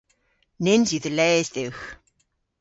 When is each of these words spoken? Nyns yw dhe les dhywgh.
Nyns 0.63 0.89
yw 0.95 1.01
dhe 1.03 1.11
les 1.17 1.47
dhywgh. 1.55 1.83